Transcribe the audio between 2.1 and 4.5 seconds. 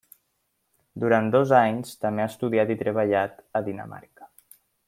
ha estudiat i treballat a Dinamarca.